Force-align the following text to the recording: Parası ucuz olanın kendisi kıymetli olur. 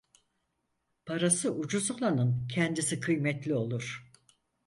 Parası 1.05 1.53
ucuz 1.53 1.91
olanın 1.91 2.47
kendisi 2.47 2.99
kıymetli 2.99 3.55
olur. 3.55 4.11